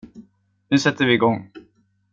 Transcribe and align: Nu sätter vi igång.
Nu 0.67 0.77
sätter 0.79 1.05
vi 1.05 1.13
igång. 1.13 1.51